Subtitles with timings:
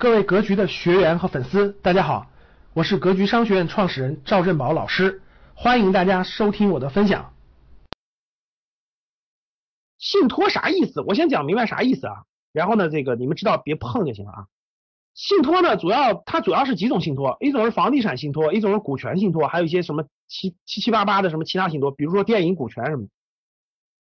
[0.00, 2.28] 各位格局的学员和粉丝，大家好，
[2.72, 5.22] 我是格局商学院创始人赵振宝老师，
[5.56, 7.34] 欢迎大家收听我的分享。
[9.98, 11.00] 信托啥意思？
[11.00, 12.22] 我先讲明白啥意思啊，
[12.52, 14.46] 然后呢，这个你们知道别碰就行了啊。
[15.14, 23.08] 信托呢，主要它主要是几种信托，一种是房地产信托，一种是股权信托，还有一些什么七七七八八的什么其他信托，比如说电影股权什么。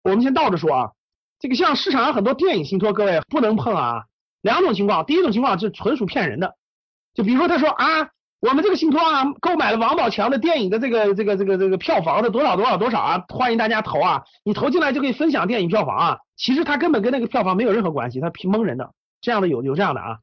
[0.02, 0.92] 我们先倒着说啊，
[1.38, 4.04] 这个像市场上很多电影信托，各位不能碰啊。
[4.46, 6.54] 两种情况，第一种情况是纯属骗人的，
[7.14, 8.10] 就比如说他说啊，
[8.40, 20.18] 我们这个信托啊，购买了王宝强的电影的这个这个这个这个票房的多少多少多少啊，欢迎大家投啊，你投进来就可以分享电影票房啊，其实他根本跟那个票房没有任何关系，他蒙人的，这样的有有这样的啊，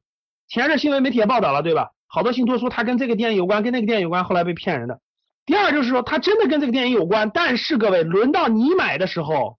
[0.47, 1.89] 前阵新闻媒体也报道了对吧？
[2.07, 4.99] 好多信托说他跟这个电影有关，跟那个电影有关，后来被骗人的。
[5.45, 9.57] 第二就是说他真的跟这个电影有关，但是各位轮到你买的时候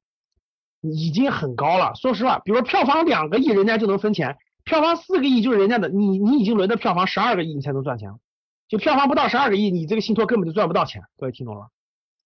[0.80, 4.36] 已经很高了，说实话，比如说票房两个亿，人家就能分钱。
[4.64, 8.10] 票房四个亿就是人家的，你你已经轮到票房十二个亿，你才能赚钱。
[8.66, 11.02] 就票房不到十二个亿，你这个信托根本就赚不到钱。
[11.18, 11.68] 各位听懂了？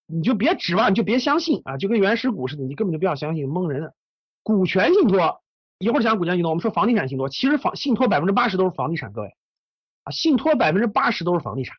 [0.06, 1.76] 你就别指望，你就别相信啊！
[1.76, 3.92] 就跟原始股似的，你根本就不要相信，蒙人的。
[4.42, 5.42] 股权信托
[5.78, 9.34] 一会儿讲股权信托，我们说房地产信托，其实房信托百分之八十都是房地产，各位
[10.04, 11.76] 啊，信托百分之八十都是房地产。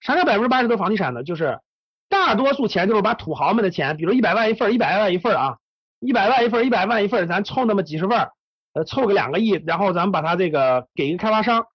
[0.00, 1.24] 啥叫百分之八十都是房地产呢？
[1.24, 1.58] 就是
[2.08, 5.58] 大多数钱就是把土豪们的钱，比如一百万一份，一百万一份啊，
[5.98, 8.28] 一百万一份，一百万一份，咱凑那么几十份。
[8.84, 11.66] 凑个两个亿，然后咱们把它这个给一个开发商，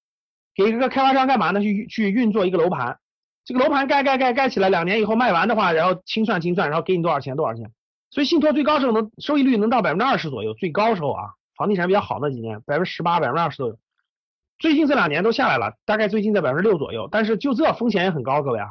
[0.56, 1.62] 给一个开发商干嘛呢？
[1.62, 2.98] 去去运作一个楼盘，
[3.46, 7.72] 这个楼盘盖盖盖盖起来，两年以后卖完的话，然后清算清算，然后给你多少钱多少钱。
[8.12, 13.78] 所以信托最高时候能收益率能到百分之二十左右，最高时候啊，房地产比较好那几年，百分之十八、百分之二十都有。
[14.60, 18.68] 最近这两年都下来了，大概最近在百分之六左右，但是就这风险也很高，各位啊。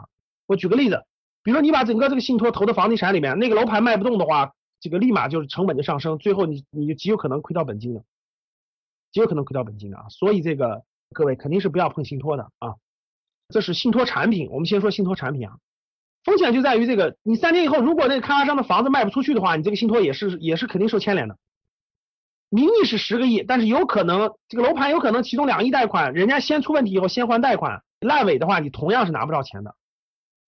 [0.46, 1.02] 我举个例子，
[1.42, 8.02] 比如说你把整个这个信托投到房地产里面，那个楼盘卖不动的话，这个立马就是成本就上升，最后你你就极有可能亏到本金的。
[9.12, 10.82] 极有可能亏掉本金的啊，所以这个
[11.12, 12.74] 各位肯定是不要碰信托的啊。
[13.48, 15.56] 这是信托产品，我们先说信托产品啊，
[16.24, 21.36] 风险就在于这个，你三年以后如果那个开发商的房子卖不出去的话，你这个信托也是也是肯定受牵连的。
[22.48, 29.74] 名义是十个亿，但是有可能这个楼盘有可能其中两亿贷款，人家先出问题以后先还贷款，烂尾的话你同样是拿不着钱的。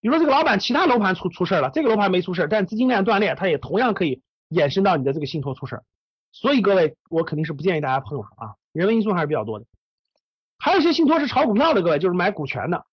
[0.01, 5.81] 比如说这个老板其他楼盘出出事了，这个楼盘没出事，但资金链断裂，他也同样可以衍生到你的这个信托出事。
[6.35, 9.65] 所以各位，我肯定是不建议大家碰了啊，人为因素还是比较多的。
[10.59, 12.85] 还有一些信托是炒股票的，各位就是买股权的，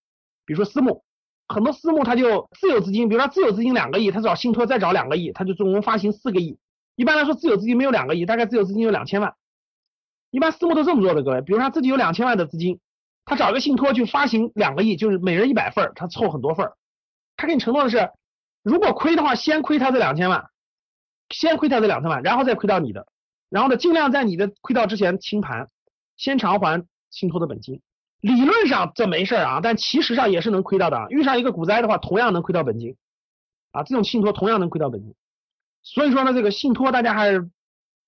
[0.46, 1.02] 比如说私募，
[1.48, 6.56] 很多私募他就自有资金，比如说他自有资金两个亿，他找信托再找两个亿，他就总共发行四个亿。
[6.94, 9.34] 一般来说，自有资金没有两个亿，大概自有资金有两千万。
[10.30, 12.78] 一般私募都这么做的，各位，比如说他自己有两千万的资金，
[13.24, 16.70] 他找一个信托去发行两个亿，就是每人一百份，他凑很多份，
[17.36, 18.10] 他给你承诺的是，
[18.62, 20.48] 如果亏的话，先亏他这两千万，
[21.30, 23.06] 先亏他这两千万，然后再亏到你的。
[23.52, 25.68] 然后呢，尽量在你的亏到之前清盘，
[26.16, 27.82] 先偿还信托的本金。
[28.22, 31.06] 理论上这没事啊，但其实上也是能亏到的啊。
[31.10, 32.96] 遇上一个股灾的话，同样能亏到本金
[33.72, 33.82] 啊。
[33.82, 35.14] 这种信托同样能亏到本金。
[35.82, 37.50] 所以说呢，这个信托大家还是，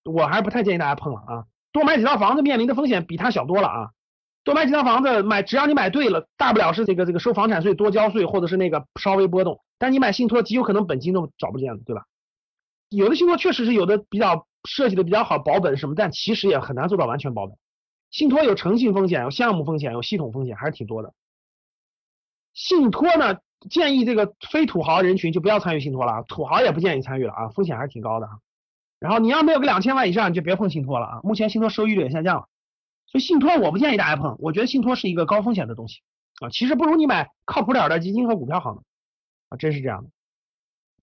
[0.04, 1.44] 我还是不太建议大家碰了啊。
[1.72, 3.90] 多买几套房子面临的风险比它小多了啊。
[4.44, 9.60] 多买几套房子买，只要你买对了，大不了是这个这个收房产税多交税，或者是那个稍微波动。
[9.78, 12.06] 但你买信托极有可能本金都找不见了，对吧？
[12.88, 14.46] 有的信托确实是有的比较。
[14.68, 17.56] 设计的比较好，保本什么，但其实也很难做到完全保本。
[18.10, 21.12] 信托有诚信风险，有项目风险，有系统风险，还是挺多的。
[22.52, 28.38] 信托呢，建议这个非土豪人群就不要参与信托了，土豪也不建议参与了啊，风险还是挺高的啊。
[29.00, 31.20] 然后你要没有个两千万以上，你就别碰信托了啊。
[31.24, 32.48] 目前信托收益率也下降了，
[33.06, 34.36] 所以信托我不建议大家碰。
[34.38, 36.00] 我觉得信托是一个高风险的东西
[36.40, 38.82] 啊，其实不如你买靠谱点的基金和股票好呢
[39.48, 40.10] 啊，真是这样的。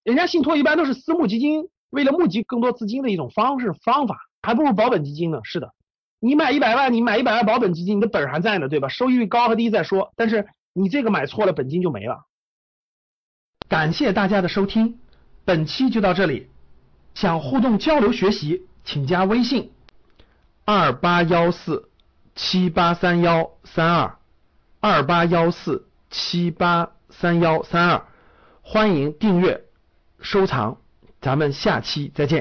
[0.04, 1.70] 人家信托一般都是私募基金。
[1.92, 5.42] 为了募集更多资金的一种方式方法，还不如保本基金呢。
[5.44, 5.74] 是的，
[6.20, 8.88] 你买一百万，你买一百万保本基金，你的本还在呢，对吧？
[8.88, 12.26] 收益率高和低再说，但是你这个买错了，本金就没了。
[13.70, 15.00] 感谢大家的收听，
[15.46, 16.50] 本期就到这里。
[17.14, 19.72] 想互动交流学习，请加微信
[20.64, 21.90] 二八幺四
[22.36, 24.18] 七八三幺三二
[24.80, 28.06] 二八幺四七八三幺三二，
[28.62, 29.66] 欢迎订阅
[30.22, 30.78] 收藏。
[31.22, 32.40] 咱们下期再见。